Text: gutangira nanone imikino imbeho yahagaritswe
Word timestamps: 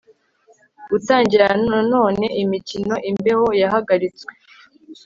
gutangira 0.89 1.47
nanone 1.69 2.27
imikino 2.43 2.95
imbeho 3.11 3.47
yahagaritswe 3.61 4.31